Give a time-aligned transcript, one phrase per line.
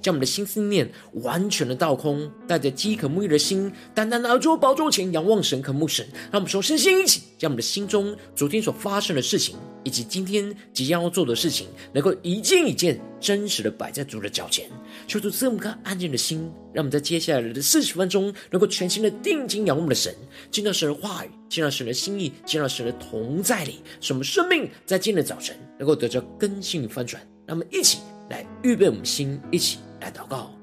[0.00, 6.06] 将我们的心思念完全的倒空，带着饥渴沐浴的心，单单拿住宝座前仰望神，渴慕神。
[6.30, 14.68] 让我们说，身心一起将我们的心中昨天所发生的事情，以及今天即将要做的事情，能够一件一件真实的摆在主的脚前，
[15.06, 20.14] 求主赐我们安静的心，让我们在接下来的四十分钟，能够全心的定睛仰望我们的神。
[20.50, 27.22] 见到神的话语，见到神的心意，见到神的同在里，使我们生命在今天的早晨能够得到更新与翻转。
[27.46, 27.98] 让我们一起
[28.28, 30.59] 来预备我们心，一起来祷告。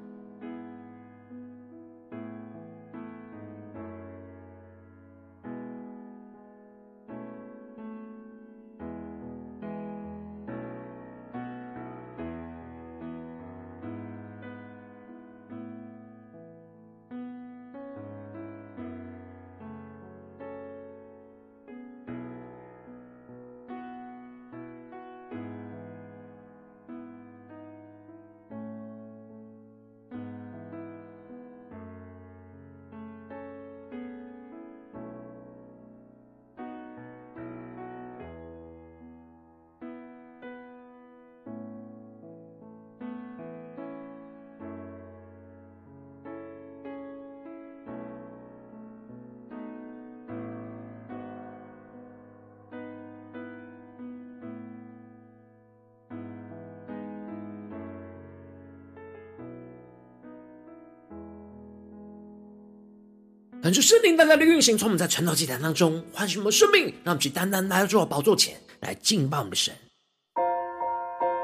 [63.68, 69.74] 感谢圣灵大大的运行，从我们在晨祷祭坛当中唤醒我们生命，让我们去单单来到主的宝座前来敬拜我们的神。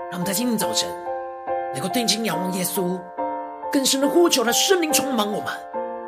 [0.10, 0.90] 让我们在今天早晨
[1.74, 2.98] 能够定睛仰望耶稣，
[3.74, 5.48] 更深的呼求他圣灵充满我们，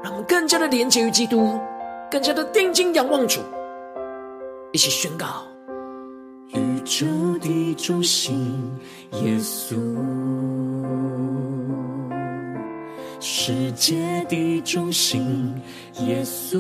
[0.02, 1.60] 让我们更加的连接于基督，
[2.10, 3.42] 更加的定睛仰望主，
[4.72, 5.46] 一起宣告：
[6.54, 7.06] 宇宙
[7.42, 8.74] 的中心，
[9.22, 9.76] 耶稣。
[13.48, 13.94] 世界
[14.28, 15.54] 的中心，
[16.00, 16.58] 耶稣，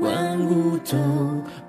[0.00, 0.96] 万物都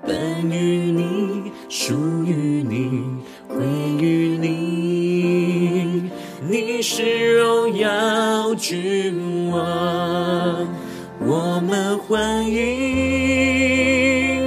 [0.04, 1.94] 本于你，属
[2.24, 3.04] 于你，
[3.46, 3.64] 归
[4.04, 6.10] 于你。
[6.50, 10.66] 你是荣耀君王，
[11.20, 12.56] 我们欢迎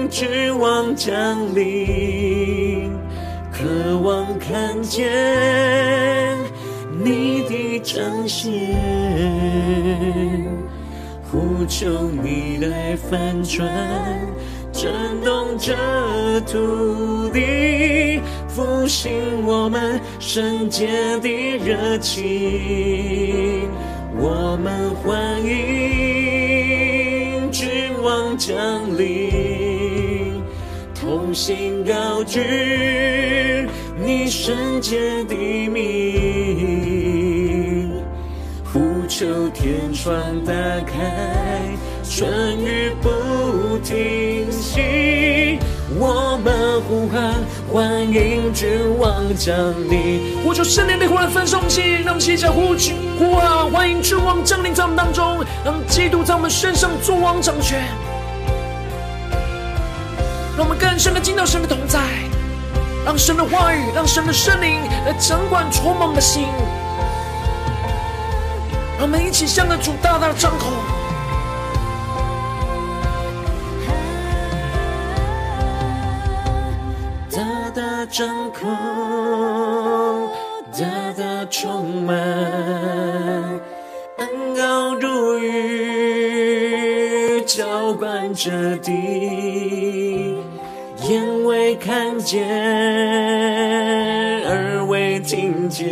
[0.10, 0.28] 君
[0.60, 1.75] 王降临，
[11.68, 13.68] 求你来翻转，
[14.72, 14.92] 震
[15.24, 15.74] 动这
[16.42, 19.12] 土地，复兴
[19.46, 20.88] 我们圣洁
[21.22, 23.68] 的热情。
[24.18, 25.52] 我们欢迎
[27.52, 27.68] 君
[28.02, 28.56] 王降
[28.98, 30.42] 临，
[30.94, 32.40] 同心高举
[34.06, 35.36] 你圣洁的
[35.70, 36.46] 名。
[38.72, 40.14] 呼求天窗
[40.46, 40.54] 打
[40.86, 41.55] 开，
[42.18, 45.60] 春雨不停息，
[46.00, 47.34] 我们呼喊，
[47.70, 49.54] 欢迎君王降
[49.90, 50.42] 临。
[50.42, 57.84] 呼求圣灵的呼来分送气，让我们齐起呼求呼喊，欢迎君王降临在我们当中，让基督在我们身上作王掌权，
[60.56, 62.00] 让我们更深的进到神的同在，
[63.04, 66.48] 让神的话语，让神的圣灵来掌管充满的心。
[68.98, 70.34] 让我们一起向着主大大的
[78.16, 78.66] 口，大大张口，
[80.72, 80.86] 大
[81.18, 82.16] 大充满，
[84.18, 85.52] 恩膏如雨，
[87.42, 90.38] 浇灌着地，
[91.02, 92.48] 眼未看见，
[94.48, 95.90] 耳未听见。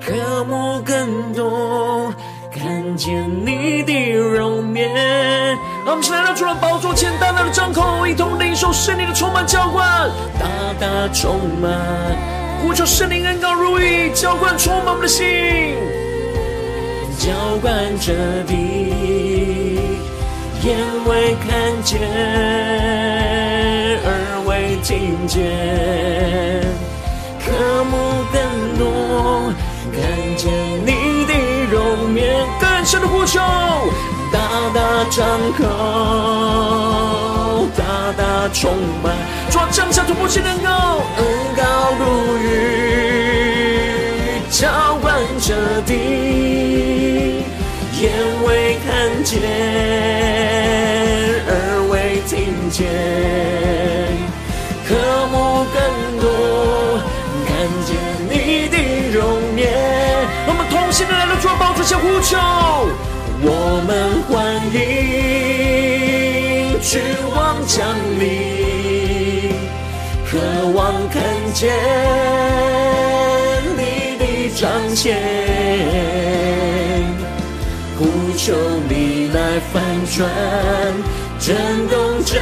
[0.00, 2.12] 渴慕更多，
[2.50, 4.90] 看见你的容颜。
[5.84, 8.31] 让我们一起来到主的宝座前，大大的张口，一同
[8.62, 10.46] 受圣灵的充满浇灌，大
[10.78, 12.16] 大充满，
[12.62, 15.74] 呼求圣灵恩膏如雨，浇灌充满我们的心，
[17.18, 18.12] 浇灌着
[18.46, 18.54] 地，
[20.62, 21.98] 眼未看见，
[24.04, 24.14] 耳
[24.46, 26.62] 未听见，
[27.44, 27.50] 渴
[27.82, 29.52] 慕更多。
[29.90, 30.00] 看
[30.36, 30.52] 见
[30.86, 31.34] 你的
[31.68, 33.40] 容颜，更深的呼求，
[34.32, 34.38] 大
[34.72, 34.80] 大
[35.10, 36.91] 张口，
[38.16, 39.14] 大充满，
[39.50, 40.68] 主啊，降下突破性能够
[41.16, 41.24] 恩
[41.56, 41.62] 高
[41.98, 42.46] 如雨，
[44.50, 44.68] 浇
[45.00, 45.54] 灌着
[45.86, 47.44] 地，
[48.00, 48.10] 眼
[48.44, 49.40] 未看见，
[51.48, 51.52] 耳
[51.90, 52.30] 未听
[52.70, 52.86] 见，
[54.86, 54.94] 渴
[55.30, 55.76] 慕更
[56.20, 56.24] 多，
[57.46, 57.50] 看
[57.86, 57.90] 见
[58.28, 58.32] 你
[58.68, 58.76] 的
[59.12, 59.20] 容
[59.56, 59.60] 颜。
[60.46, 62.36] 我们同心的来到主宝座前呼求，
[63.44, 63.46] 我
[63.86, 64.32] 们欢
[64.74, 64.80] 迎
[66.82, 67.00] 君
[67.32, 69.54] 王降临，
[70.28, 70.36] 渴
[70.74, 71.22] 望看
[71.54, 71.72] 见
[73.76, 74.24] 你的
[74.56, 75.16] 彰显，
[77.96, 78.04] 呼
[78.36, 78.52] 求
[78.88, 79.38] 你来
[79.72, 79.80] 翻
[80.10, 80.28] 转，
[81.38, 81.56] 震
[81.88, 82.40] 动这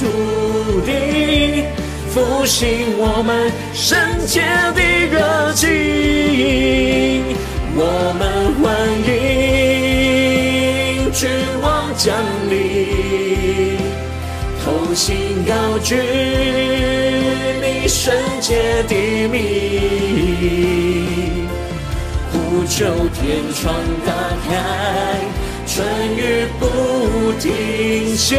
[0.00, 1.66] 土地，
[2.08, 4.40] 复兴我们圣洁
[4.74, 4.80] 的
[5.12, 5.66] 热情，
[7.76, 7.84] 我
[8.18, 8.66] 们欢
[9.06, 9.12] 迎
[11.12, 11.28] 君
[11.60, 12.16] 王降
[12.48, 12.97] 临，
[14.98, 15.16] 心
[15.46, 15.94] 高举
[17.62, 19.38] 你圣洁的名，
[22.32, 22.84] 呼求
[23.14, 23.72] 天窗
[24.04, 24.12] 打
[24.44, 24.50] 开，
[25.68, 25.86] 春
[26.16, 26.66] 雨不
[27.38, 28.34] 停息，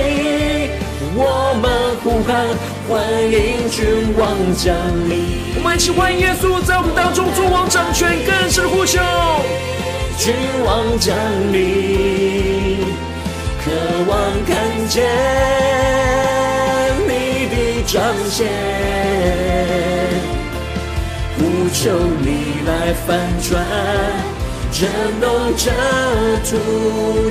[1.16, 1.72] 我们
[2.04, 2.46] 呼喊
[2.90, 4.28] 欢迎君王
[4.58, 4.76] 降
[5.10, 5.14] 临。
[5.56, 9.00] 我们一起欢迎耶稣在我们当中作王掌权，更是呼求，
[10.18, 10.34] 君
[10.66, 11.16] 王降
[11.54, 12.80] 临，
[13.64, 13.72] 渴
[14.10, 14.58] 望看
[14.90, 15.08] 见
[17.92, 18.48] 彰显，
[21.40, 21.42] 呼
[21.74, 21.90] 求
[22.22, 23.66] 你来翻转，
[24.72, 24.88] 震
[25.20, 25.28] 动
[25.58, 25.72] 这
[26.48, 26.52] 土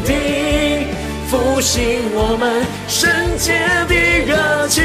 [0.01, 0.89] 地，
[1.29, 3.09] 复兴我们圣
[3.39, 3.53] 洁
[3.87, 3.95] 的
[4.27, 4.83] 热情，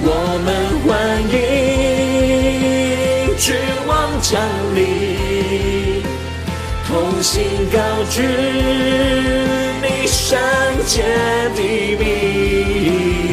[0.00, 0.48] 我们
[0.86, 0.88] 欢
[1.30, 1.36] 迎
[3.36, 3.54] 君
[3.86, 4.40] 王降
[4.74, 6.02] 临，
[6.86, 7.76] 同心高
[8.08, 8.22] 举
[9.82, 10.38] 你圣
[10.86, 11.02] 洁
[11.54, 11.60] 的
[11.98, 13.27] 名，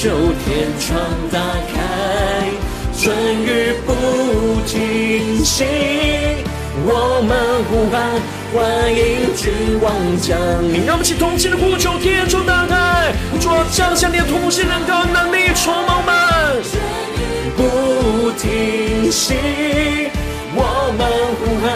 [0.00, 0.08] 求
[0.44, 0.96] 天窗
[1.32, 1.40] 打
[1.74, 2.46] 开，
[2.96, 3.90] 春雨不
[4.64, 5.64] 停息，
[6.86, 7.98] 我们呼喊
[8.54, 9.50] 欢迎君
[9.82, 9.92] 王
[10.22, 10.38] 降
[10.72, 10.86] 临。
[10.86, 16.14] 让我们一起同心的呼求，天窗打开，主啊，降下你的突破性能够能力充满们，
[17.56, 19.34] 不停息，
[20.54, 21.10] 我们
[21.40, 21.66] 呼喊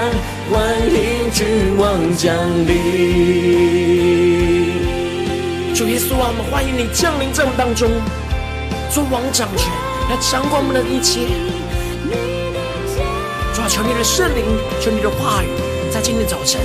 [0.48, 0.62] 欢
[0.94, 2.32] 迎君王降
[2.68, 4.31] 临。
[5.82, 7.90] 主耶稣啊，我们欢迎你降临在我们当中，
[8.88, 9.66] 做王掌权，
[10.08, 11.26] 来掌管我们的一切。
[13.52, 14.44] 主啊，求你的圣灵，
[14.80, 15.48] 求你的话语，
[15.90, 16.60] 在今天早晨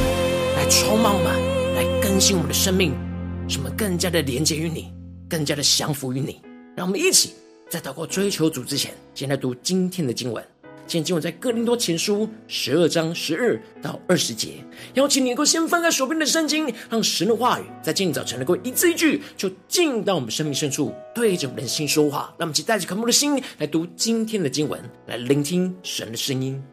[0.55, 1.33] 来充满我们，
[1.73, 2.93] 来更新我们的生命，
[3.49, 4.93] 使我们更加的连接于你，
[5.27, 6.39] 更加的降服于你。
[6.75, 7.33] 让我们一起
[7.71, 10.45] 在祷告追求主之前，先来读今天的经文。
[10.87, 14.63] 今天经文在哥林多前书十二章十二到二十节。
[14.93, 22.33] 邀请你能够先翻开手边的圣经，让神的话语在今天早晨能够一字一句，就进到我们生命深处，对着我们的心说话。
[22.37, 26.63] 让我们一起带着渴慕的心来读今天的经文，来聆听神的声音。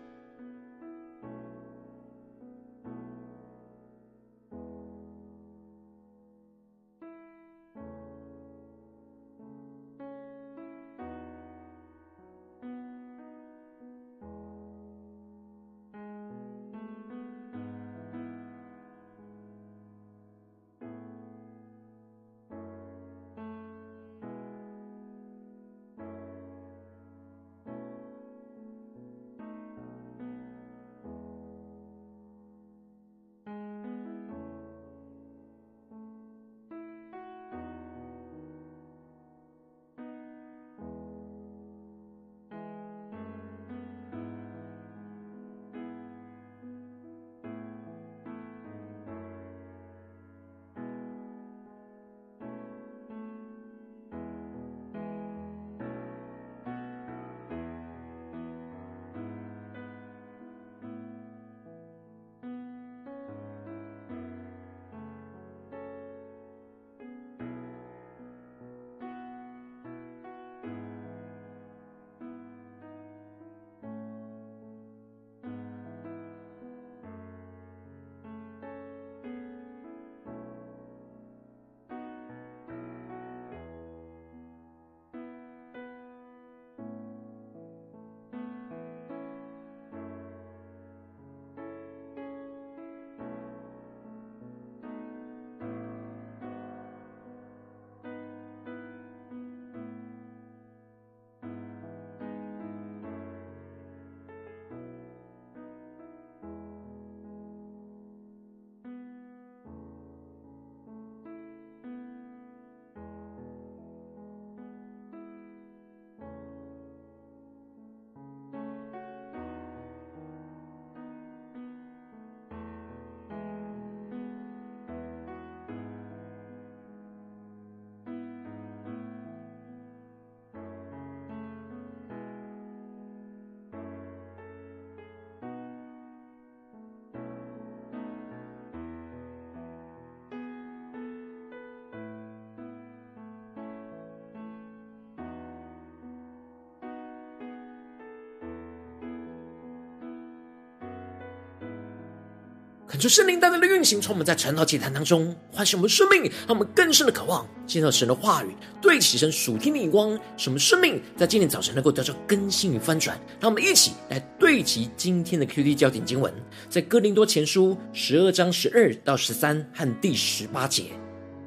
[152.95, 163.19] 恳求圣灵大大的运行，从我们在晨祷祭坛当中唤醒我们生命，让我们更深的渴望见到神的话语，对齐神属天的眼光，使我们生命在今天早晨能够得到更新与翻转。
[163.41, 166.33] 让我们一起来对齐今天的 QD 焦点经文，
[166.69, 170.85] 在哥林多前书十二章十二到十三和第十八节，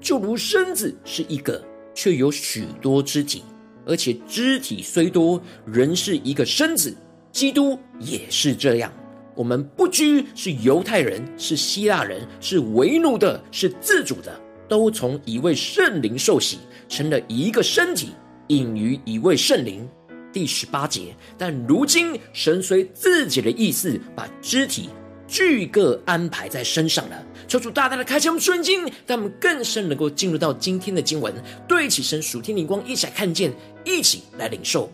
[0.02, 1.64] 就如身子是一个，
[1.96, 3.42] 却有许多肢体，
[3.86, 6.94] 而且肢体虽多，仍是一个身子。
[7.32, 8.92] 基督也是这样。
[9.38, 14.36] 我们不拘是犹太人，是希腊人，是为奴的，是自主的，
[14.68, 16.58] 都从一位圣灵受洗，
[16.90, 18.10] 成了一个身体，
[18.48, 19.88] 隐于一位圣灵。
[20.34, 21.16] 第十八节。
[21.38, 24.90] 但如今神随自己的意思，把肢体
[25.28, 27.24] 俱各安排在身上了。
[27.48, 31.32] 求主大大的开启我们圣经，让我们更深能够进入到今天的经文，
[31.68, 33.54] 对起神属天灵光，一起来看见，
[33.86, 34.92] 一起来领受。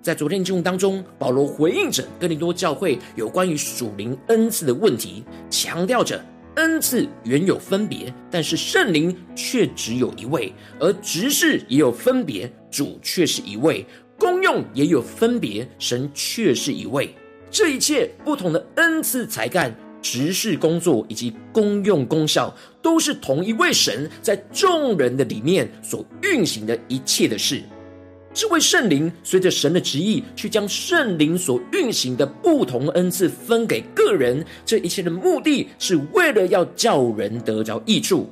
[0.00, 6.24] 在昨天经文当中，保罗回应着哥林多教会有关于属灵恩赐的问题，强调着
[6.54, 13.84] 恩赐原有分别，但是圣灵却只有一位；而执事也有分别，主却是一位；
[14.18, 17.14] 功用也有分别，神却是一位。
[17.50, 27.62] 这一切不同的恩赐、才干、执事工作以及功用功效，都是同一位神在众人的里面所运行的一切的事。
[28.38, 34.46] 这位圣灵随着神的旨意，去将圣灵所运行的不同恩赐分给个人。
[34.64, 38.30] 这一切的目的是为了要叫人得着益处。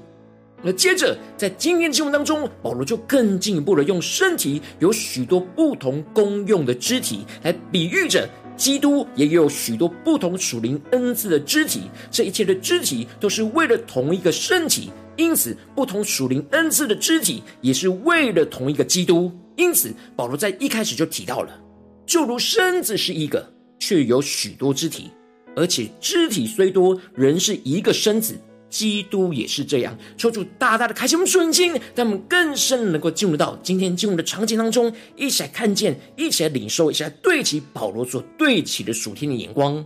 [0.63, 11.91] 而接着在今天的经文当中，保罗就更进一步的用身体有许多不同功用的肢体，来比喻着基督也有许多不同属灵恩赐的肢体。
[12.13, 19.33] 这一切的肢体都是为了同一个身体，因此不同属灵恩赐的肢体也是为了同一个基督。
[19.57, 21.59] 因此，保罗在一开始就提到了，
[22.07, 25.11] 就如身子是一个，却有许多肢体，
[25.57, 28.39] 而且肢体虽多，仍是一个身子。
[28.69, 29.97] 基督也是这样。
[30.19, 39.83] 求主大大的开启我们属灵心，让我们更深能够进入到今天经文的场景当中，一起来看见，一起来领受，一起来对齐保罗所对齐的属天的眼光。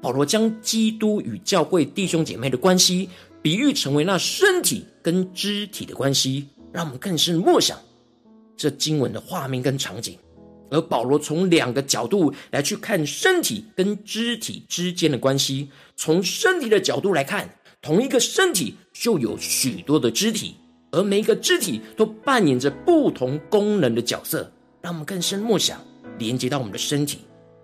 [0.00, 3.08] 保罗将基督与教会弟兄姐妹的关系，
[3.42, 7.76] 比喻成为那身体跟肢体的关系，让我们更深默想。
[8.60, 10.18] 这经文的画面跟场景，
[10.70, 15.70] 而保罗从两个角度来去看身体跟肢体之间的关系。
[15.96, 17.48] 从身体的角度来看，
[17.80, 20.56] 同一个身体就有许多的肢体，
[20.90, 24.52] 而每一个肢体都扮演着不同功能的角色，
[24.82, 25.80] 让我们更深默想，
[26.18, 27.20] 连接到我们的身体。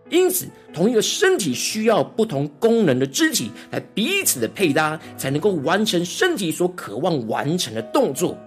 [0.09, 8.39] 因此，同一个身体需要不同功能的肢体来彼此的配搭，才能够完成身体所渴望完成的动作。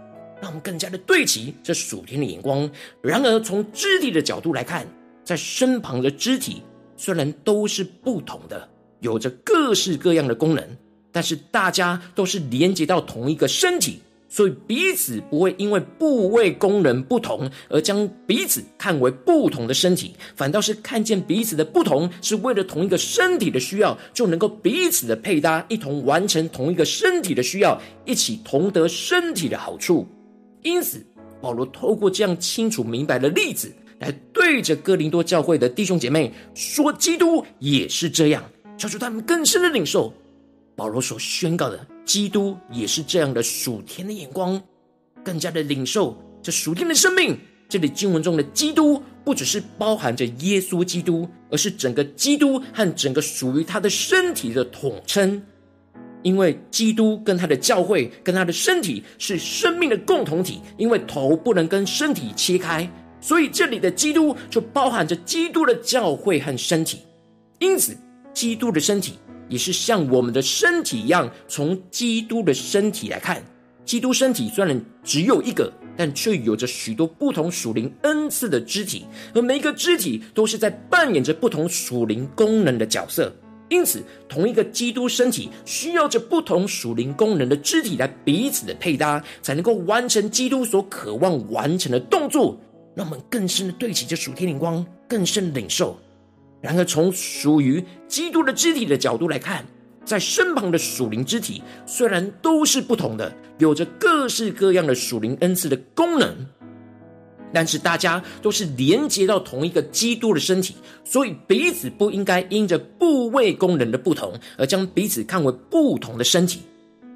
[0.41, 2.69] 让我们更加的对齐这属天的眼光。
[3.01, 4.87] 然而，从肢体的角度来看，
[5.23, 6.61] 在身旁的肢体
[6.97, 8.67] 虽然都是不同的，
[8.99, 10.63] 有着各式各样的功能，
[11.11, 30.07] 但是大家都是连接到同一个身体，所以彼此不会因为部位功能不同而将彼此看为不同的身体，反倒是看见彼此的不同是为了同一个身体的需要，就能够彼此的配搭，一同完成同一个身体的需要，一起同得身体的好处。
[30.61, 31.05] 因此，
[31.41, 38.43] 保罗透过这样清楚明白的例子，来对着哥林多教会的弟兄姐妹说：基督也是这样，
[38.77, 40.13] 叫出他们更深的领受。
[40.75, 44.61] 保罗所宣告的，基督也是这样的属天的眼光，
[45.23, 47.37] 更加的领受这属天的生命。
[47.67, 55.41] 这里经文中的基督，不只是包含着耶稣基督，而是整个基督和整个属于他的身体的统称。
[56.21, 62.89] 因为基督跟他的教会、跟他的身体是生命的共同体，因为头不能跟身体切开，
[63.21, 66.99] 所以这里的基督就包含着基督的教会和身体。
[67.59, 67.97] 因此，
[68.33, 69.13] 基督的身体
[69.47, 73.43] 也是像我们的身体一样，从基督的身体来看，
[73.85, 83.33] 基督身体虽然只有一个，但却有着许多不同属灵恩赐的肢体，而每一个肢体都是在扮演着不同属灵功能的角色。
[83.69, 92.59] 因此，同一个基督身体需要着不同属灵功能的肢体来彼此的配搭，才能够完成基督所渴望完成的动作。
[92.95, 95.97] 让我们更深的对齐这属天灵光，更深的领受。
[96.59, 99.63] 然而，从属于基督的肢体的角度来看，
[100.03, 106.35] 在身旁的属灵肢体虽然都是不同的，有着各式各样的属灵恩赐的功能。
[107.53, 116.61] 但是大家都是连接到同一个基督的身体，所以彼此不应该因着部位功能的不同而将彼此看为不同的身体。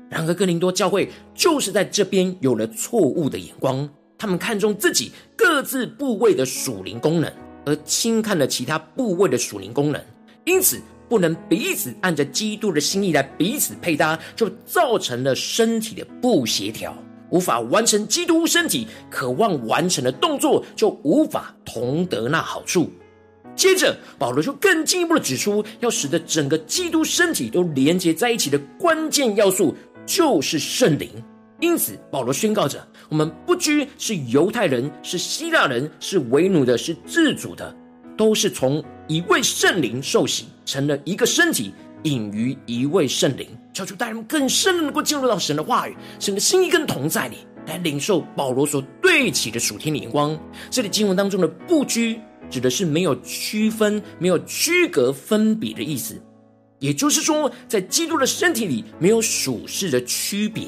[0.09, 7.31] 然而哥林多教会就是在这边有了错误的眼光，他们看重自己各自部位的属灵功能，
[7.65, 9.99] 而轻看了其他部位的属灵功能，
[10.45, 16.95] 因此不能彼此按着基督的心意来彼此配搭，就造成了身体的不协调，
[17.33, 22.91] 无法完成基督身体渴望完成的动作，就无法同得那好处。
[23.55, 29.75] 接着，保罗就更进一步的指出，要使得整个基督身体都连接在一起的关键要素，
[30.05, 31.09] 就是圣灵。
[31.59, 37.75] 因此，保罗宣告着：我们不拘是犹太人，是希腊人，是为奴的，是自主的，
[38.15, 41.73] 都是从一位圣灵受洗，成了一个身体，
[42.03, 43.47] 隐于一位圣灵。
[43.73, 50.37] 求主带人们更深的能够进入到神的话语，神的心意跟同在里，来领受保罗所对齐的属天的眼光。
[50.69, 52.19] 这里经文当中的“不拘”。
[52.49, 56.21] 指的是没有区分、没有区隔、分别的意思，
[56.77, 60.67] 也就是说，在基督的身体里没有属世的区别。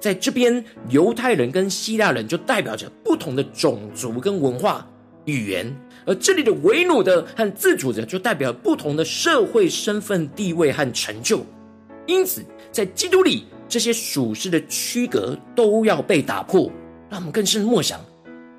[0.00, 4.88] 在这边，犹太人跟希腊人就代表着不同的种族跟文化、
[5.26, 5.70] 语言，
[6.06, 11.44] 而这里的为奴的和自主的就代表不同的社会身份、地位和成就。
[12.06, 16.70] 因此，在基督里，这些属世的区隔都要被打破。
[17.08, 18.00] 让我们更深默想，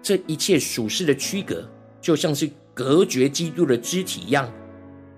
[0.02, 1.68] 这一切属世的区隔。
[2.02, 4.52] 就像是隔绝基督的肢体一样，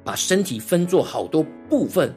[0.04, 2.14] 把身体分作好多部分，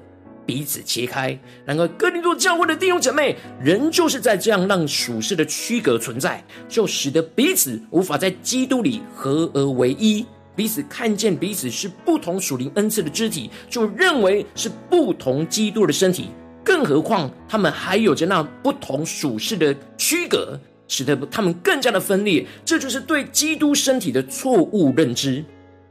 [0.46, 1.38] 彼此切开。
[1.64, 10.24] 然而，哥林多教会的弟兄姐妹，仍旧是在这样让属世的区隔存在，就使得彼此无法在基督里合而为一。
[10.54, 16.30] 彼此看见彼此是不同属灵恩赐的肢体，就认为是不同基督的身体。
[16.64, 20.58] 更何况，他们还有着那不同属世的区隔。
[20.88, 25.44] 使得他们更加的分裂，这就是对基督身体的错误认知。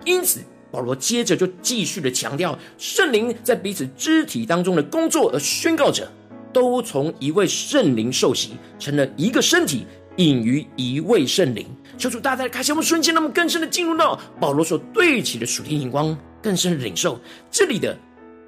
[0.06, 0.40] 因此，
[0.76, 6.12] 保罗接着就继续的强调圣灵在彼此肢体当中的工作，而宣告着
[6.52, 9.86] 都从一位圣灵受洗，成了一个身体，
[10.18, 11.66] 隐于一位圣灵。
[11.98, 17.18] 求主大大的开启我们瞬间，那么更深的进入到保罗所对齐的属天眼光，更深的领受
[17.50, 17.98] 这里的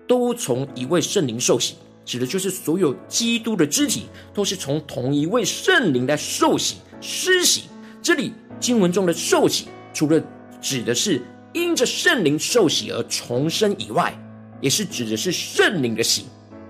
[0.06, 1.76] 都从一位圣灵受洗。
[2.04, 7.64] 指的就是所有基督的肢体都是从同一位圣灵来受洗施洗。
[8.02, 10.22] 这里经文中的受洗，除了
[10.62, 11.22] 指的是
[11.58, 14.18] 因着圣灵受洗而重生以外，
[14.62, 16.26] 也是指的是圣灵的洗。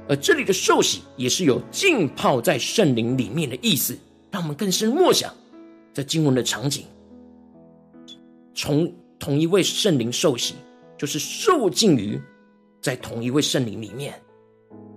[0.09, 3.97] 而这里的受洗也是有浸泡在圣灵里面的意思。
[4.31, 5.33] 让我们更深默想
[5.93, 6.85] 这经文的场景，
[8.53, 10.53] 从同一位圣灵受洗，
[10.97, 12.21] 就是受浸于
[12.81, 14.13] 在同一位圣灵里面。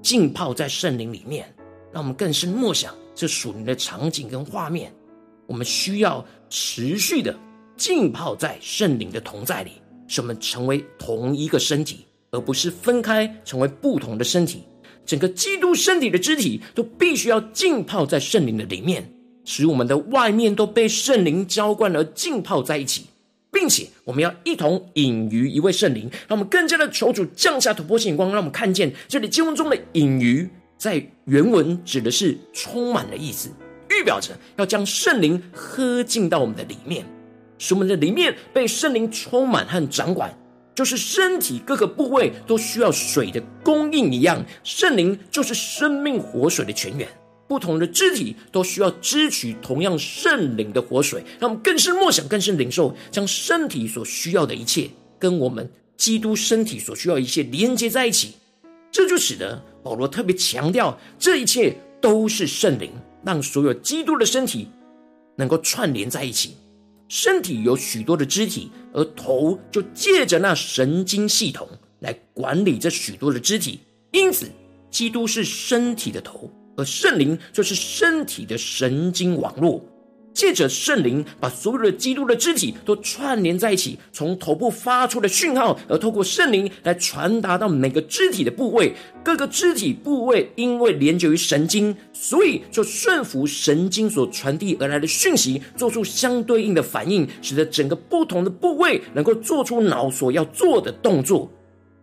[0.02, 1.52] 浸泡在圣灵里面，
[1.92, 4.92] 让我们更深默想这属灵的场景跟画面。
[5.46, 7.36] 我们需要持续的
[7.80, 9.70] 浸泡在圣灵的同在里，
[10.06, 14.64] 使我们成为同一个身体，而不是分开成为不同的身体。
[15.06, 19.10] 整个基督身体的肢体都必须要浸泡在圣灵的里面，
[19.46, 23.06] 使我们的外面都被圣灵浇灌而浸泡在一起。
[23.50, 33.48] 并且我们要一同隐于一位圣灵，让我们更加的求主降下突破性眼光，让我们看见这里经文中的“隐于”在原文指的是充满的意思，
[33.88, 37.04] 预表着要将圣灵喝进到我们的里面，
[37.60, 40.34] 使我们的里面被圣灵充满和掌管，
[40.74, 47.06] 就是身体各个部位都需要水的供应一样，圣灵就是生命活水的泉源。
[47.46, 58.36] 不同的肢体都需要支取同样圣灵的活水，让我们更深默想、更深领受，将身体所需要的一切跟我们基督身体所需要一切连接在一起。
[58.90, 62.90] 这就使得保罗特别强调，这一切都是圣灵
[63.22, 64.68] 让所有基督的身体
[65.36, 66.56] 能够串联在一起。
[67.10, 71.68] 身体有许多的肢体，而头就借着那神经系统
[71.98, 73.80] 来管理这许多的肢体，
[74.12, 74.48] 因此
[74.92, 76.48] 基督是身体的头。
[76.76, 79.84] 而圣灵就是身体的神经网络，
[80.32, 88.94] 借着圣灵把所有的基督的肢体都串联在一起，从头部发出的讯号，而透过圣灵来传达到每个肢体的部位。
[89.22, 101.50] 各个肢体部位因为连接于神经，所以就顺服神经所传递而来的讯息，做出相对应的反应，使得整个不同的部位能够做出脑所要做的动作。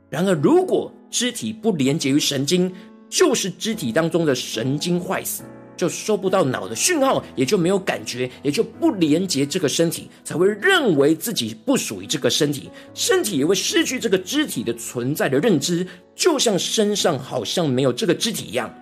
[0.10, 2.72] 然而，如果肢体不连接于神经，
[3.10, 5.44] 就是肢体当中的神经坏死，
[5.78, 18.74] 就收不到脑的讯号，也就没有感觉，也就不连接这个身体，才会认为自己不属于这个身体，身体也会失去这个肢体的存在的认知，就像身上好像没有这个肢体一样。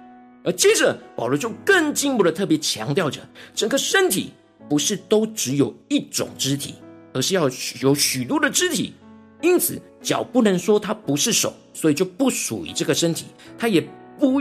[0.43, 3.19] 而接着保罗就更进一步的特别强调着，
[3.53, 4.31] 整个身体
[4.69, 6.75] 不是都只有一种肢体，
[7.13, 7.49] 而是要
[7.81, 8.93] 有许多的肢体。
[9.41, 13.25] 因此，脚不能说它不是手，所以就不属于这个身体，
[13.57, 13.85] 它也。
[14.17, 14.39] 不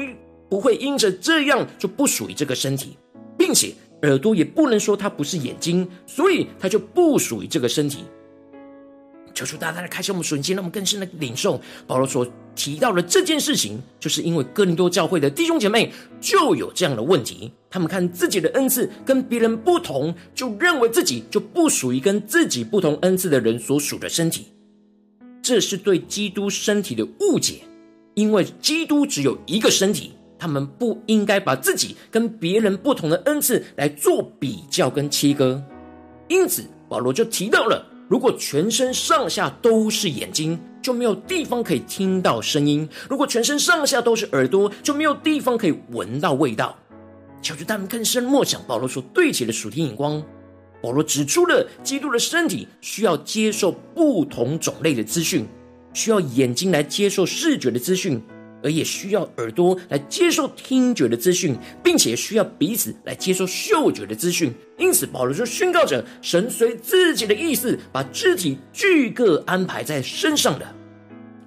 [0.54, 2.96] 不会因着这样就不属于这个身体，
[3.36, 8.04] 并且耳朵也不能说它不是眼睛，所以它就不属于这个身体。
[9.34, 24.46] 求主大大的开启我们属灵心，让我们更深的领受保罗所提到的这件事情，就是因为哥林多教会的弟兄姐妹就有这样的问题，他们看自己的恩赐跟别人不同，就认为自己就不属于跟自己不同恩赐的人所属的身体，
[25.42, 27.62] 这是对基督身体的误解，
[28.14, 35.62] 因为基督只有一个身体，他们不应该把自己跟别人不同的恩赐来做比较跟切割，
[36.29, 37.87] 因此保罗就提到了。
[38.07, 46.77] 如果全身上下都是眼睛，就没有地方可以听到声音；如果全身上下都是耳朵，就没有地方可以闻到味道。
[47.40, 50.23] 求主他们更深默想保罗所对齐的属天眼光。
[50.83, 55.47] 保罗指出了基督的身体需要接受不同种类的资讯，
[55.94, 58.20] 需要眼睛来接受视觉的资讯。
[58.64, 64.53] 而也需要耳朵来接受听觉的资讯，并且需要彼此来接受嗅觉的资讯。
[64.79, 70.66] 因此，保罗就宣告着：神随自己的意思，把肢体俱各安排在身上的。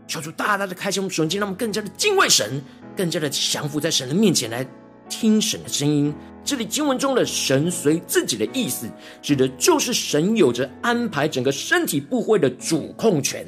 [0.07, 2.61] 求主大大的开启我们属灵，让我们更加的敬畏神，
[2.95, 4.65] 更加的降服在神的面前来
[5.09, 6.13] 听神的声音。
[6.45, 8.89] 这里经文中的“神随自己的意思”，
[9.21, 13.45] 指的就是神有着安排整个身体部位的主控权。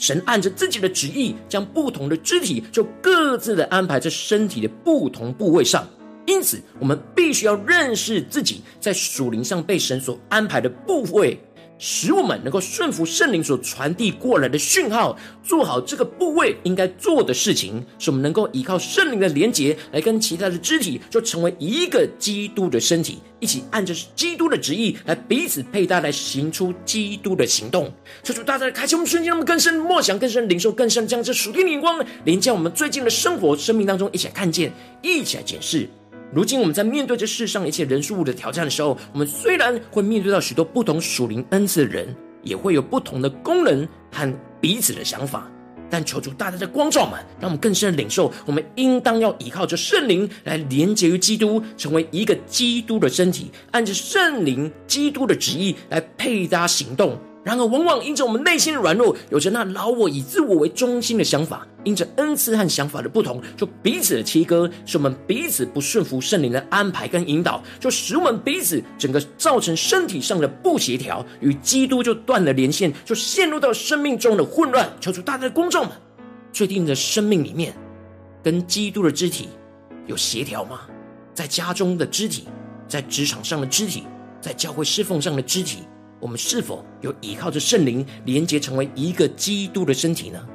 [0.00, 5.86] 神按着自己的旨意，将不同的肢体就各自的安排在身体的不同部位上。
[6.26, 11.38] 因此，我们必须要认识自己在属灵上被神所安排的部位。
[11.82, 27.90] 使我们能够顺服圣灵所传递过来的讯号，做好这个部位应该做的事情，使我们能够依靠圣灵的连结，来跟其他的肢体，就成为一个基督的身体，一起按着基督的旨意来彼此配搭，来行出基督的行动。
[28.22, 35.88] 求主大大的开启我们瞬间，让我们更深默想、更深领受、更深将这属天的眼光连接我们最近的生活、生命当中，一起来看见，一起来检视。
[36.32, 42.14] 如今我们在面对这世上一切人事物的挑战的时候，我们虽然会面对到许多不同属灵恩赐的人，
[42.44, 45.50] 也会有不同的功能和彼此的想法，
[45.90, 57.18] 但求主大大的光照们，让我们更深的领受，我们应当要依靠着圣灵来连结于基督，成为一个基督的身体，按着圣灵基督的旨意来配搭行动。
[57.42, 74.86] 然而，往往因着我们内心的软弱，有着那老我以自我为中心的想法，因着恩赐和想法的不同，就彼此的切割，使我们彼此不顺服圣灵的安排跟引导，就使我们彼此整个造成身体上的不协调，与基督就断了连线，就陷入到生命中的混乱。
[75.00, 75.92] 求主大大的公众们，
[76.52, 77.74] 确定的生命里面
[78.42, 79.48] 跟基督的肢体
[80.06, 80.80] 有协调吗？
[81.32, 82.48] 在家中的肢体，
[82.86, 84.02] 在职场上的肢体，
[84.42, 85.78] 在教会侍奉上的肢体。
[86.20, 90.46] 我们是否有依靠着圣灵连结成为一个基督的身体呢？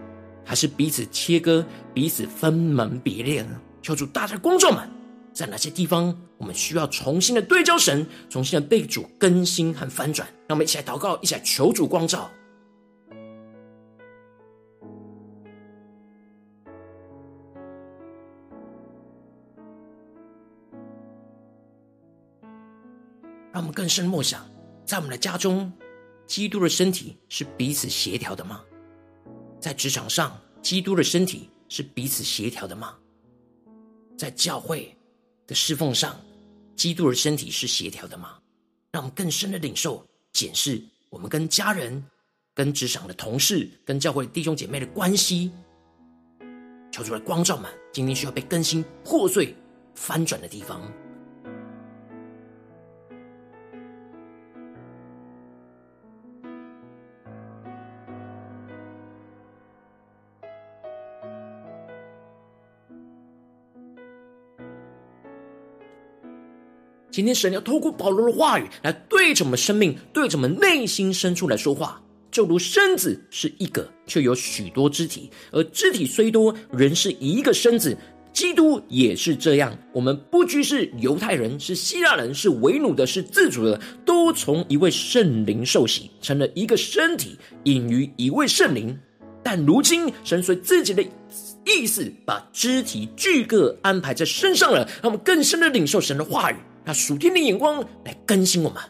[0.46, 3.60] 还是彼此切割、彼此分门别类呢？
[3.82, 4.88] 求主大家光照们，
[5.34, 10.28] 在哪些地方我们需要重新的对焦神，重新的被主更新和翻转？
[10.48, 12.30] 让我们一起来祷告，一起来求主光照。
[23.52, 24.55] 让我们更深默想。
[24.86, 25.72] 在我们的家中，
[26.28, 28.64] 基督的身体是彼此协调的吗？
[29.60, 32.96] 在职场上，基督的身体是彼此协调的吗？
[34.16, 34.96] 在教会
[35.48, 36.16] 的侍奉上，
[36.76, 38.38] 基督的身体是协调的吗？
[38.92, 42.04] 让我们更深的领受、检视我们跟家人、
[42.54, 45.52] 跟职场的同事、跟教会弟兄姐妹的关系。
[46.92, 49.54] 求主来光照们，今天需要被更新、破碎、
[49.96, 50.80] 翻转的地方。
[67.16, 77.98] 今天神要透过保罗的话语来对着我们生命、对着我们内心深处来说话，就如身子是一个，却有许多肢体；而肢体虽多，人是一个身子。
[78.34, 79.74] 基督也是这样。
[79.94, 89.00] 我们不拘是犹太人，是希腊人，是为奴的，是自主的，都从一位圣灵受洗，成了一个身体，隐于一位圣灵。
[89.42, 91.02] 但如今神随自己的
[91.64, 96.58] 意思，把肢体俱各安排在身上了，让我们更深的领受神的话语。
[96.86, 98.82] 那属天的眼光来更新我们，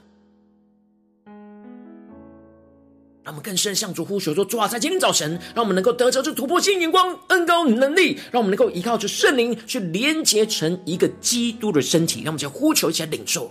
[3.24, 12.20] 让我们更深向主呼求说：主啊，在今天早晨，让我们能够得着这突破性眼光、恩高能力，让我们能够依靠着圣灵去连结成一个基督的身体。
[12.20, 13.50] 让我们先呼求一下领受。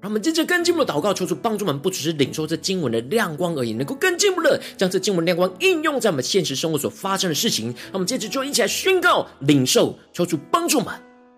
[0.00, 7.66] 让我们接着更进一步的祷告，求主帮助我们，不只是领受这经文的亮光而已，能够更进一步的将这经文亮光应用在我们现实生活所发生的事情。
[7.66, 10.94] 让我们接着就一起来宣告领受，求主帮助我们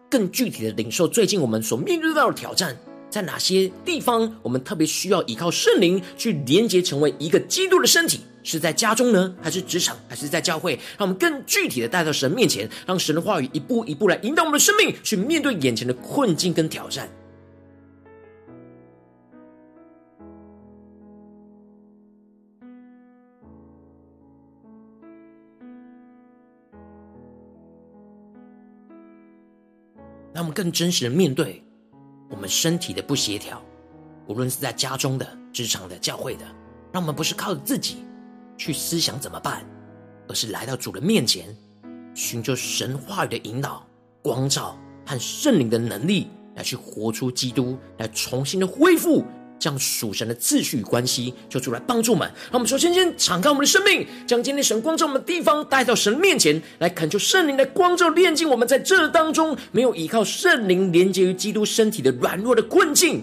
[0.09, 2.77] 更具体的领受最近我们所面对到的挑战，
[3.11, 8.20] 在哪些地方我们特别需要依靠圣灵去连结，成为一个基督的身体？
[8.44, 10.75] 是在家中呢，还是职场，还是在教会？
[10.98, 17.09] 让我们更具体的带到神面前，让神的话语一步一步来引导我们的生命，去面对眼前的困境跟挑战。
[30.52, 31.62] 更真实的面对
[32.28, 33.62] 我们身体的不协调，
[34.26, 36.44] 无论是在家中的、职场的、教会的，
[36.92, 38.04] 让我们不是靠自己
[38.56, 39.64] 去思想怎么办，
[40.28, 41.54] 而是来到主的面前，
[42.14, 43.86] 寻求神话语的引导、
[44.22, 49.24] 光照和圣灵的能力，来去活出基督，来重新的恢复。
[49.62, 52.29] 这样属神的秩序与关系，就出来帮助我们。
[52.51, 63.22] 让我们首先先敞开我们的生命，将今天神光照我们的地方带到神面前来，恳求圣灵的光照炼净我们在这当中没有依靠圣灵连接于基督身体的软弱的困境。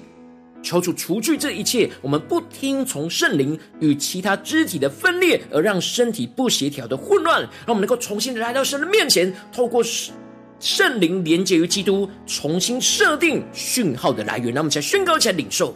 [0.63, 10.15] 求主除去这一切，我们不听从圣灵与其他肢体的分裂而让身体不协调的混乱，让我们能够重新来到神的面前，透过圣
[10.62, 14.54] 圣灵连接于基督，重新设定讯号的来源。
[14.54, 15.75] 让我们再宣告起来，领受。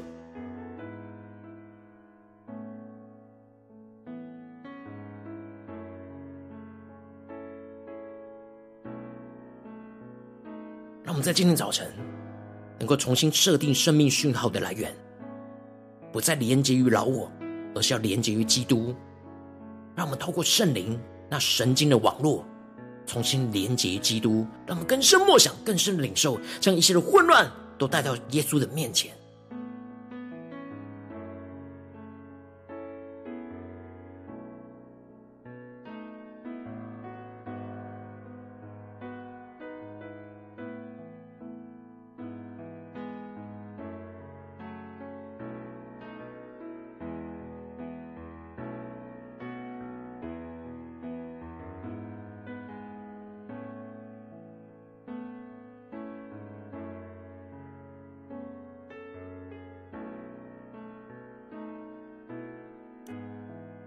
[11.23, 11.88] 在今天早晨
[12.77, 14.93] 能够重新设定生命讯号的来源，
[16.12, 17.31] 不再连接于老我，
[17.73, 18.93] 而是要连接于基督。
[19.95, 22.43] 让我们透过圣灵那神经的网络，
[23.05, 29.13] 重新连接基督，让我们更深默想、更深领受，将一切的混乱都带到耶稣的面前。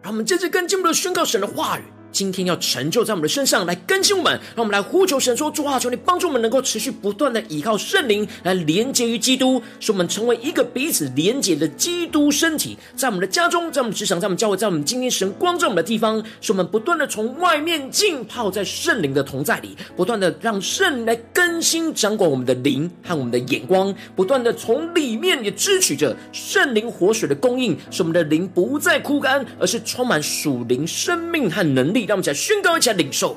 [0.06, 1.95] 让我们接着更进一步宣告神的话语。
[2.16, 12.78] 今天要成就在我们的身上来更新我们，让我们来呼求神说：主啊，求你帮助我们能够持续不断的依靠圣灵来连接于基督，使我们成为一个彼此连接的基督身体。
[12.96, 32.05] 在我们的家中，在我们职场，在我们教会，在我们今天神光照我们的地方，使我们不断的从外面浸泡在圣灵的同在里，不断的让圣灵来更新掌管我们的灵和我们的眼光，不断的从里面也支取着圣灵活水的供应，使我们的灵不再枯干，而是充满属灵生命和能力。
[32.06, 33.36] 让我们再宣告一下领受，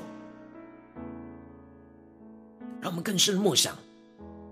[2.80, 3.76] 让我们更深默想，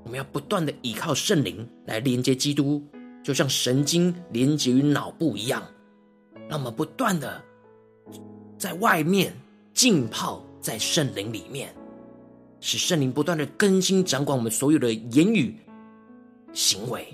[0.03, 2.83] 我们要不断的依靠圣灵来连接基督，
[3.23, 5.63] 就像神经连接于脑部一样。
[6.49, 7.43] 让我们不断的
[8.57, 9.33] 在外面
[9.73, 11.73] 浸泡在圣灵里面，
[12.59, 15.55] 使圣灵不断的更新掌管我们所有的言语
[16.53, 17.05] 行为，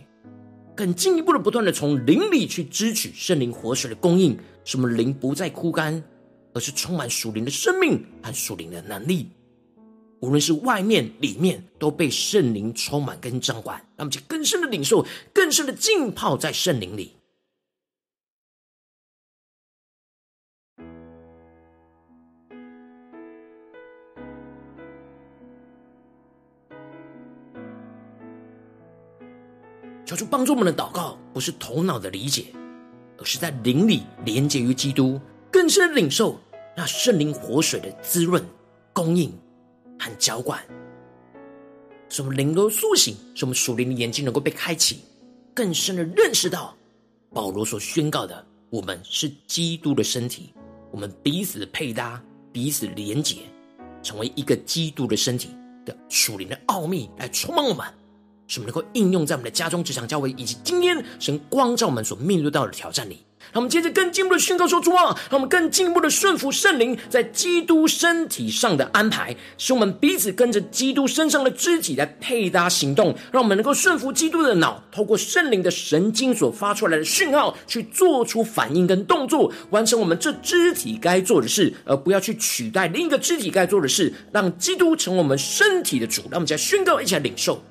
[0.76, 6.04] 更进一步的不断的从灵里去支取圣灵活水的供应，使我们灵不再枯干。
[6.54, 9.30] 而是充满属灵的生命和属灵的能力，
[10.20, 13.78] 无论是外面里面，都被圣灵充满跟掌管。
[13.98, 17.14] 让我们就更深的领受，更深的浸泡在圣灵里。
[30.06, 32.46] 求主帮助我们的祷告，不是头脑的理解，
[33.18, 35.20] 而是在灵里连接于基督。
[35.64, 36.38] 更深的领受
[36.76, 38.46] 那圣灵活水的滋润、
[38.92, 39.32] 供应
[39.98, 40.62] 和浇灌，
[42.10, 45.00] 使我们灵能够苏醒，使我们属灵的眼睛能够被开启，
[45.54, 46.76] 更深的认识到
[47.32, 50.54] 保罗所宣告的：我们是基督的身体，
[50.92, 52.22] 我们彼此配搭、
[52.52, 53.38] 彼此连结，
[54.02, 57.88] 成为一个基督的身体的属灵的奥秘来充满我们，
[58.54, 63.18] 使我们能够应用在我们的家中、职场、教会以及今天神光照我们所面对到的挑战里。
[63.52, 86.22] 让我们接着更进一步的宣告说：“主啊，让我们更进一步的顺服圣灵在基督身体上的安排，使我们彼此跟着基督身上的肢体来配搭行动，让我们能够顺服基督的脑，透过圣灵的神经所发出来的讯号，去做出反应跟动作，完成我们这肢体该做的事，而不要去取代另一个肢体该做的事，让基督成为我们身体的主。
[86.24, 87.62] 让我们再宣告一起来领受。”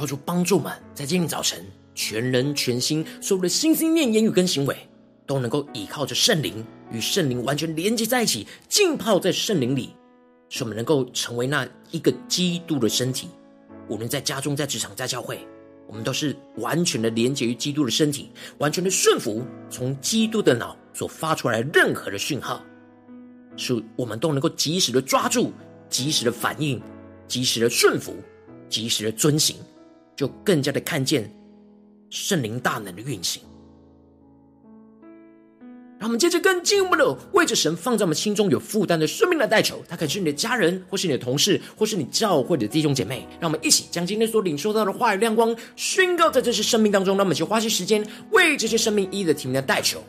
[0.00, 1.62] 求主帮助我们，在今天早晨，
[1.94, 4.74] 全人全心，所有的心、心念、言语跟行为，
[5.26, 9.94] 都能够依靠着圣灵，与圣灵完全连接在一起，浸泡在圣灵里，
[10.48, 13.28] 使我们能够成为那一个基督的身体。
[13.90, 15.46] 无论在家中、在职场、在教会，
[15.86, 22.64] 我们都是完全的连接于基督的身体，完全的顺服从基督的脑所发出来任何的讯号，
[23.54, 25.52] 使我们都能够及时的抓住、
[25.90, 26.80] 及时的反应、
[27.28, 28.16] 及时的顺服、
[28.70, 29.56] 及时的遵行。
[30.20, 31.34] 就更加的看见
[32.10, 33.42] 圣灵大能的运行，
[35.98, 39.82] 让我们接着更进一步的为着神放在我们心中有负担的生命来代求。
[39.88, 43.26] 他可能是你的家人，或是你的同事，或是你教会的弟兄姐妹。
[43.40, 47.16] 让我们一起将今天所领受到的话语亮光宣告在这些生命当中。
[47.16, 50.04] 让我们就花些时间为这些生命一一的提名来代求。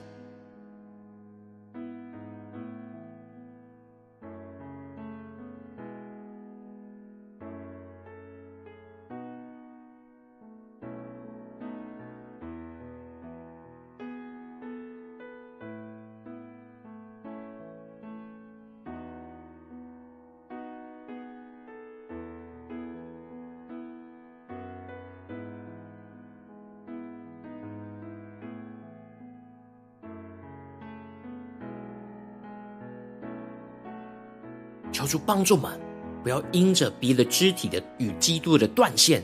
[35.01, 35.79] 求主帮助我们，
[36.23, 39.23] 不要因着别的肢体的与基督的断线，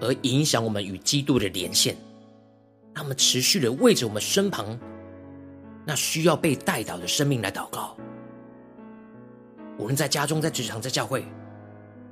[0.00, 1.96] 而影响我们与基督的连线。
[2.92, 4.78] 让我们持续的为着我们身旁
[5.84, 7.96] 那需要被代祷的生命来祷告。
[9.78, 11.24] 无论在家中、在职场、在教会，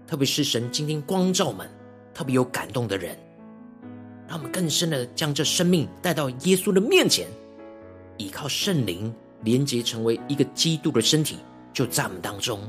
[0.06, 1.70] 特别是神今天光照们
[2.12, 3.16] 特别有感动的人，
[4.26, 7.28] 让我们更深的将这生命带到耶稣的面前，
[8.16, 11.38] 依靠圣灵连接，成为一个基督的身体，
[11.72, 12.60] 就在我们当中。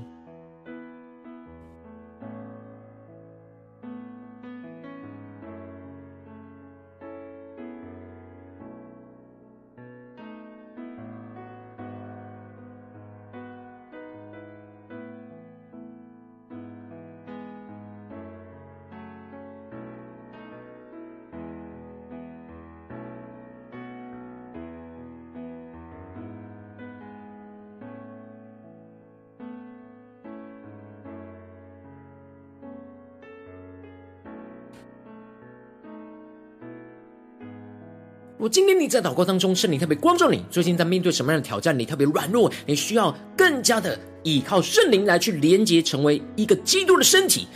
[38.54, 41.78] 今天你在祷告当中，圣灵特别光照你，最近在面对什么样的挑战？
[41.80, 47.48] 你特别软弱，你需要更加的依靠圣灵来去连接，成为一个基督的身体。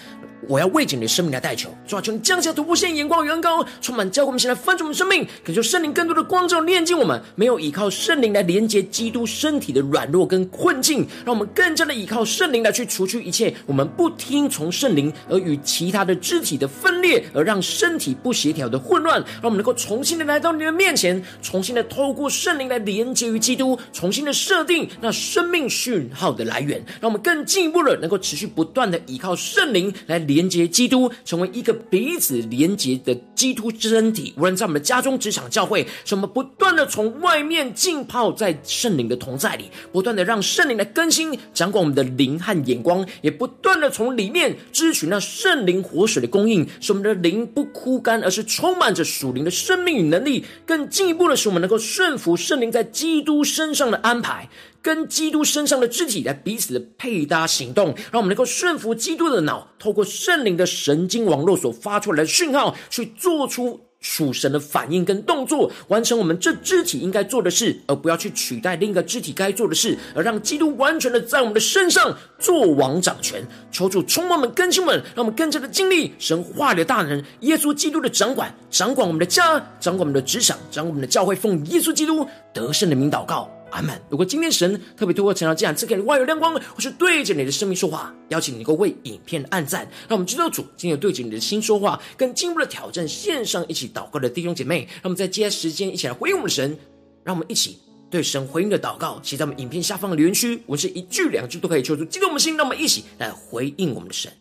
[0.48, 7.22] 我要为着你的生命来代求，主啊，求你降下突破线，眼光远高，充满教会，我们先来翻转我们生命，恳求圣灵更多的光照，炼净我们。
[7.36, 19.20] 没有依靠圣灵来连接基督身体的软弱跟困境，让我们更加的依靠圣灵来去除去一切我们不听从圣灵而与其他的肢体的分裂，而让身体不协调的混乱。
[19.20, 30.48] 让我们能够重新的来到你的面前，重新的透过圣灵来连接于基督，重新的设定那生命讯号的来源，让我们更进一步的能够持续不断的依靠圣灵来连。
[30.48, 34.34] 接基督，成为一个彼此连接的基督身体。
[34.38, 50.46] 无论在我们的家中、职场、教会，使我们不断的从外面浸泡在圣灵的同在里，不断的让圣灵来更新、掌管我们的灵和眼光，也不断的从里面支取那圣灵活水的供应，使我们的灵不枯干，而是充满着属灵的生命与能力。
[50.66, 54.48] 更进一步的是，我们能够顺服圣灵在基督身上的安排。
[54.88, 73.46] 跟基督身上的肢体来彼此的配搭行动，让我们能够顺服基督的脑，透过圣灵的神经网络所发出来的讯号，去做出属神的反应跟动作，完成我们这肢体应该做的事，而不要去取代另一个肢体该做的事，而让基督完全的在我们的身上做王掌权。
[73.70, 83.52] 求主充满我们更新们，让我们更加的经历神话里的大能，耶稣基督的掌管，掌管我们的家，掌管我们的职场，掌管我们的教会，奉耶稣基督得胜的名祷告。
[83.72, 84.00] 阿门。
[84.10, 94.88] 如果今天神特别透过晨祷祭坛赐给你外有亮光，或是对着你的生命说话，邀请你能够为影片按赞，让我们知道主今天有对着你的心说话，更进一步的挑战线上一起祷告的弟兄姐妹。
[94.96, 96.78] 让我们在接下来时间一起来回应我们的神，
[97.24, 97.78] 让我们一起
[98.10, 104.32] 对神回应的祷告写在我们影片下方的留言区，我们是一句两句都可以求助激动我们的心，让我们一起来回应我们的神。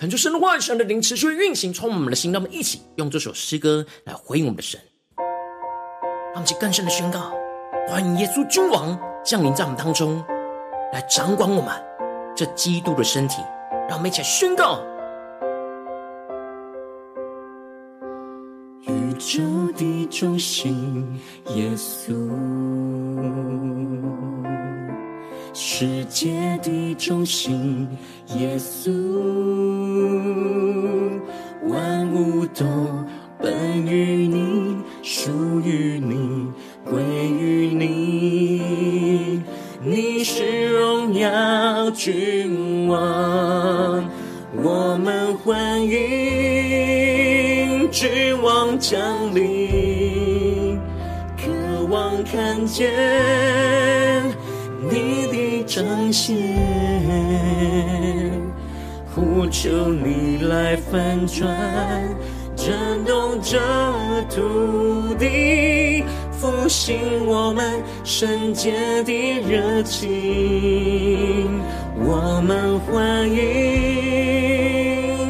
[0.00, 2.32] 恳求神的话语、神的灵持续运行，充满我们的心。
[2.32, 4.80] 让我们一起用这首诗歌来回应我们的神。
[5.14, 7.30] 让我们去更深的宣告：
[7.86, 10.24] 欢迎耶稣君王降临在我们当中，
[10.94, 11.70] 来掌管我们
[12.34, 13.42] 这基督的身体，
[13.90, 14.80] 让我们一起来宣告。
[18.86, 19.42] 宇宙
[19.76, 22.14] 的中心，耶稣；
[25.80, 26.28] 世界
[26.62, 27.88] 的中心，
[28.36, 28.90] 耶稣。
[31.66, 32.66] 万物都
[33.38, 35.30] 本于你，属
[35.64, 36.48] 于你，
[36.84, 39.40] 归于你。
[39.82, 44.04] 你是荣耀君王，
[44.62, 45.90] 我们欢迎
[47.90, 49.00] 君王降
[49.34, 50.78] 临，
[51.38, 51.50] 渴
[51.88, 52.92] 望看见
[54.90, 55.29] 你
[55.70, 56.36] 彰显，
[59.14, 61.48] 呼求你来翻转，
[62.56, 63.56] 震动这
[64.28, 66.02] 土地。
[66.32, 68.72] 复兴我们圣洁
[69.04, 69.12] 的
[69.48, 70.10] 热情，
[72.00, 73.38] 我们欢迎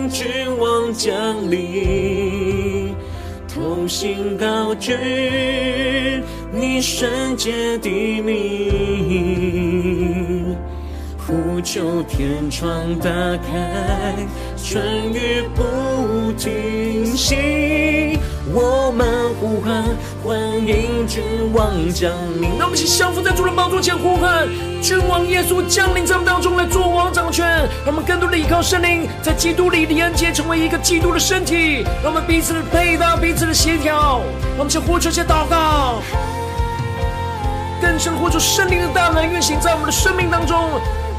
[0.08, 0.26] 君
[0.58, 2.94] 王降临，
[3.46, 4.96] 同心高举
[6.50, 7.90] 你圣洁的
[8.22, 9.59] 名，
[11.60, 14.14] 呼求天窗打开，
[14.56, 18.18] 春雨不停息。
[18.50, 19.06] 我们
[19.38, 19.84] 呼喊，
[20.24, 22.48] 欢迎君王降临。
[22.58, 24.48] 让我们一起相扶在主的宝座前呼喊，
[24.80, 27.46] 君王耶稣降临在我们当中来做王掌权。
[27.84, 31.84] 让我们更多的依靠圣灵，在基督里连接，成为一个基督的身体。
[32.02, 34.22] 让我们彼此的配搭，彼此的协调。
[34.56, 36.00] 让我们一起呼求，一起祷告，
[37.82, 40.56] 更深呼出圣灵的大能运行在我们的生命当中，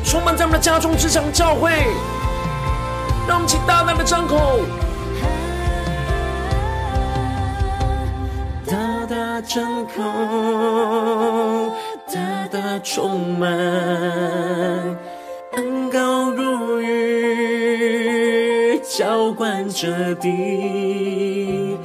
[0.04, 1.72] 充满在我们的家中、职场、教会。
[3.28, 4.60] 让我们请大大的张口。
[8.66, 10.02] 大大张口，
[12.08, 13.50] 大大充满，
[15.54, 21.78] 恩膏如雨，浇灌着地，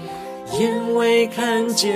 [0.52, 1.92] 眼未看见，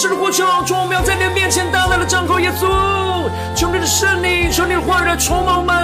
[0.00, 2.66] 深的呼求，主，我们要在你的面前大大的张口，耶稣。
[3.54, 5.76] 求你的圣灵，求你的话语来充满我们，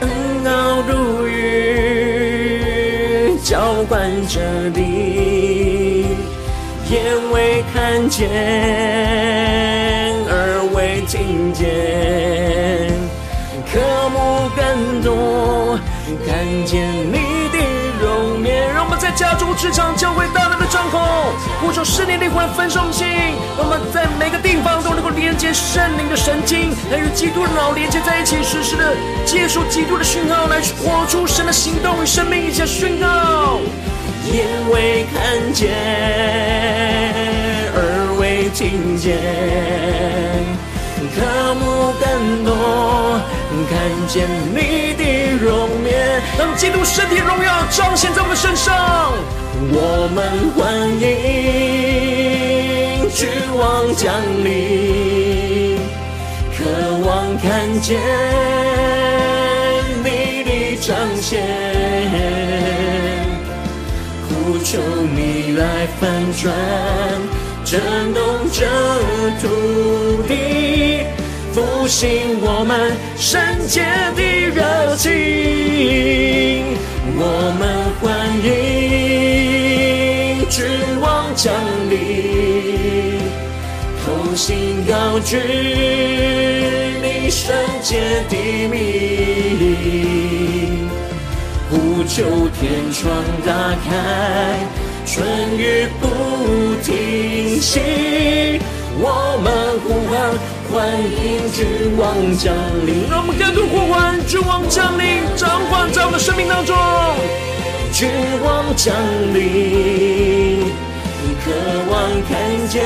[0.00, 0.10] 恩
[0.44, 0.50] 膏
[0.86, 4.38] 如雨，浇灌着
[4.74, 6.04] 地，
[6.90, 7.00] 眼
[7.32, 8.28] 未看见，
[10.28, 12.92] 耳未听见，
[13.72, 15.78] 渴慕更多，
[16.26, 17.19] 看见你。
[19.50, 23.04] 我们在家中、职场、教会大大的张口，呼求圣灵灵魂分送心，
[23.58, 28.94] 让我们在每个地方都能够连接圣灵的神经，来与基督的脑连接在一起，实时的
[29.26, 33.58] 接受基督的讯号，来去活出神的行动与生命，一下宣告。
[34.30, 35.74] 眼未看见，
[37.74, 39.18] 耳未听见，
[41.16, 43.20] 渴慕更多，
[43.68, 45.02] 看见你的
[45.42, 49.12] 容颜，让基督身体荣耀彰显在我们身上。
[49.72, 51.08] 我们欢迎
[53.10, 55.78] 君王降临，
[56.56, 56.64] 渴
[57.04, 58.00] 望看见
[60.02, 60.08] 你
[60.44, 61.42] 的彰显，
[64.28, 64.78] 呼求
[65.14, 66.00] 你来翻
[66.32, 66.54] 转，
[67.64, 67.80] 震
[68.14, 68.20] 动
[68.50, 68.64] 这
[69.42, 71.04] 土地，
[71.52, 73.82] 复兴我们圣洁
[74.14, 74.22] 的
[74.54, 75.10] 热情，
[77.16, 77.22] 我
[77.58, 77.62] 们
[78.00, 78.06] 欢
[78.44, 78.48] 迎
[80.48, 80.64] 君
[81.00, 81.52] 王降
[81.90, 83.18] 临，
[84.04, 85.36] 同心高举
[87.02, 88.36] 你圣洁的
[88.68, 88.78] 名，
[91.68, 93.12] 呼求天窗
[93.44, 93.50] 打
[93.88, 93.90] 开，
[95.04, 95.26] 春
[95.58, 96.06] 雨不
[96.84, 97.80] 停息，
[99.00, 100.14] 我们呼唤。
[100.72, 102.54] 欢迎君王降
[102.86, 106.76] 临，让我们更多呼唤君王降临，掌管在我们生命当中。
[107.92, 108.08] 君
[108.44, 108.94] 王降
[109.34, 111.50] 临，你渴
[111.90, 112.84] 望看见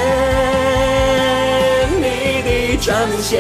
[2.01, 3.39] 你的彰显，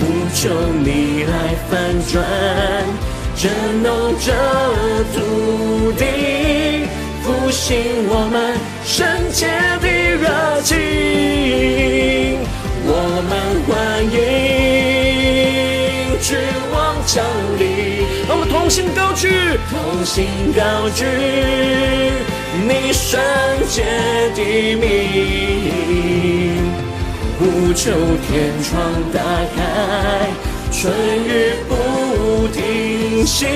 [0.32, 0.48] 求
[0.82, 2.24] 你来翻转，
[3.36, 4.32] 震动这
[5.12, 6.88] 土地，
[7.22, 8.71] 复兴我们。
[8.92, 9.46] 圣洁
[9.80, 10.76] 的热情。
[12.84, 12.92] 我
[13.26, 13.32] 们
[13.66, 13.72] 欢
[14.04, 14.12] 迎
[16.20, 16.36] 君
[16.70, 16.76] 王
[17.06, 17.24] 降
[17.58, 17.64] 临，
[18.28, 19.30] 让我们同心高举，
[19.70, 21.06] 同心高举
[22.68, 23.18] 你圣
[23.66, 23.82] 洁
[24.36, 24.84] 的名，
[27.38, 27.92] 呼求
[28.28, 29.22] 天窗打
[29.56, 30.28] 开，
[30.70, 30.92] 春
[31.24, 31.72] 雨不
[32.48, 33.46] 停息。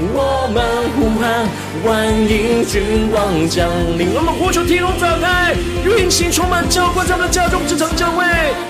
[0.00, 0.62] 我们
[0.94, 1.44] 呼喊，
[1.84, 3.68] 万营君王降
[3.98, 4.14] 临。
[4.14, 8.22] 我们呼求天龙展开，运行充满浇灌在我们的家中，这场教会，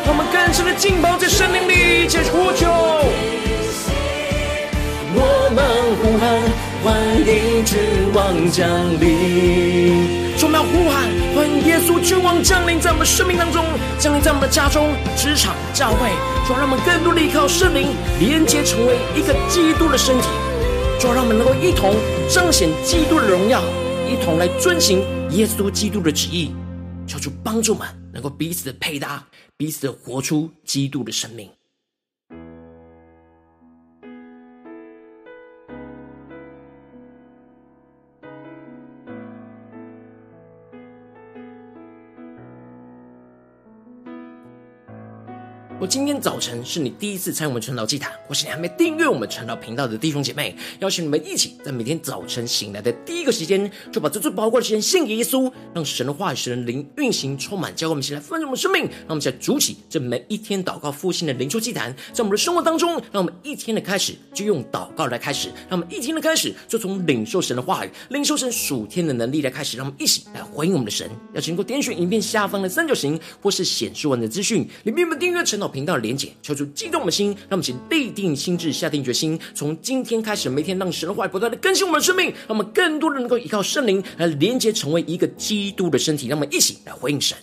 [0.06, 2.66] 我们更深的浸泡在圣灵里，一起呼求。
[5.14, 5.62] 我们
[6.00, 6.68] 呼喊。
[6.80, 6.94] 欢
[7.26, 7.76] 迎君
[8.14, 8.64] 王降
[9.00, 10.06] 临，
[10.40, 13.64] 我们要呼喊，欢迎耶稣君王降临在我们生命当中，
[13.98, 16.08] 降临在我们的家中、职场、教会，
[16.46, 17.88] 主让我们更多的依靠圣灵，
[18.20, 20.28] 连接成为一个基督的身体，
[20.98, 21.94] 主让我们能够一同
[22.28, 23.62] 彰显基督的荣耀，
[24.08, 24.98] 一同来遵行
[25.30, 26.50] 耶稣基督的旨意，
[27.06, 29.24] 求主帮助们能够彼此的配搭，
[29.56, 31.48] 彼此的活出基督的生命。
[45.80, 71.08] 我今天早晨是你第一次参与我们晨祷祭坛，或是你还没订阅我们晨祷频道的弟兄姐妹，邀请你们一起在每天早晨醒来的第一个时间，就把这最宝贵的时间献给耶稣，让神的话语、神的灵运行充满，教会我们一起来丰盛我们生命，让我们一起来筑起这每一天祷告复兴的灵修祭坛，在我们的生活当中，让我们一天的开始就用祷告来开始，让我们一天的开始就从领受神的话语、领受神属天的能力来开始，让我们一起来回应我们的神。
[71.34, 87.36] 要请能够点选影片下方的三角形，或是显示文的资讯，里面有订阅晨祷频道连接，求主激动我们的心，让我们一起立定心智，下定决心，从今天开始，每天让神的话语不断的更新我们的生命，让我们更多的能够依靠圣灵来连接，成为一个基督的身体，让我们一起来回应神。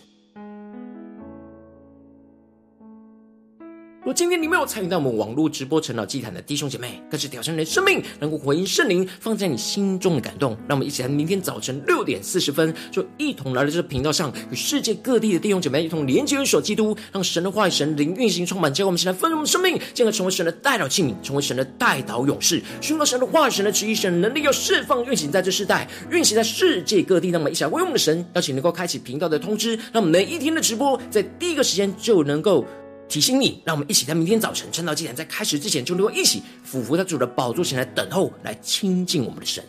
[4.05, 10.55] 如果今天你没有参与到我们网络直播晨祷祭坛的弟兄姐妹，更是挑战你的生命，能够回应圣灵放在你心中的感动。
[10.67, 18.71] 让我们一起来，明天早晨六点四十分，就一同来到这个频道上，与世界各地的弟兄姐妹一同连接、元首基督，让神的话语、神灵运行充满。
[18.71, 27.29] 教会我们一起来分盛我们生命，进而成为神的代祷器皿，成为神的代祷勇士，宣告神的话语、神的旨意、神的能力，要释放运行在这世代，运行在世界各地。
[27.29, 32.63] 让我们一起来为我们的神，邀请能够开启频道的通知，让我们每一天的直播在第一个时间就能够。
[33.07, 39.63] 提醒你，让我们一起在明天早晨趁到祭坛在开始之前，就能够一起俯伏在主的宝座前来等候，来亲近我们的神。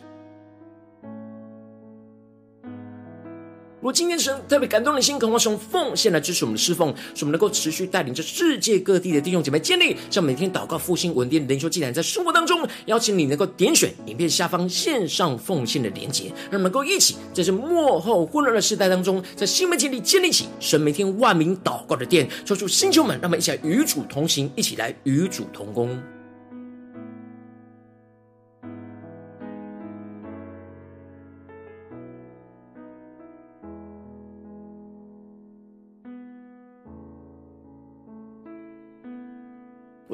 [3.86, 25.96] 果今天神特别感动的心，渴望从奉献来支持我们的侍奉，使我们能够持续带领着世界各地的弟兄姐妹建立，像每天祷告复兴稳定的灵修祭坛，在生活当中，邀请你能够点选影片下方线上奉献的连结，让我们能够一起在这末后混乱的时代当中，在新媒体里建立起神每天万名祷告的殿，抽出星球们，让我们一起来与主同行，一起来与主同工。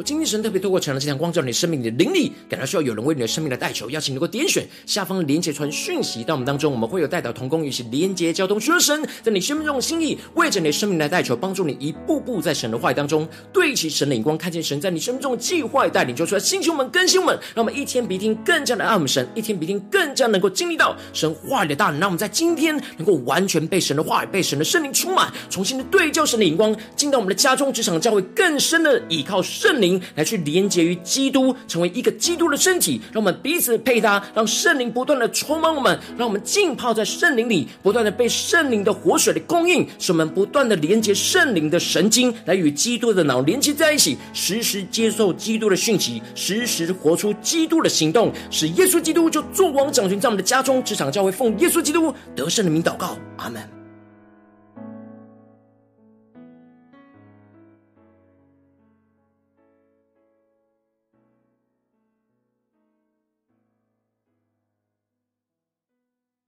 [0.03, 29.92] 我今天神特别透过晨祷祭坛光照你生命，你的灵里感到需要有人为你的生命来代求，邀请你能够点选下方的连结传讯息到我们当中，我们会有代祷同工与其连结交通，寻求神在你生命中的心意，为着你的生命来代求，帮助你一步步在神的话语当中对齐神的眼光，看见神在你生命中的计划带领，就出来星球们更新们，让我们一天比一天更加的爱我们神，一天比一天更加能够经历到神话语的大能，让我们在今天能够完全被神的话语、被神的圣灵充满，重新的对焦神的眼光，进到我们的家中、职场、教会，更深的倚靠圣灵。
[30.15, 53.82] 来去连结于基督，成为一个基督的身体，让我们彼此配搭，让圣灵不断的充满我们，让我们浸泡在圣灵里，不断的被圣灵的活水的供应，使我们不断的连接圣灵的神经，来与基督的脑连接在一起，时时接受基督的讯息，时时活出基督的行动，使耶稣基督就坐王掌权在我们的家中、职场、教会，奉耶稣基督得胜的名祷告，阿门。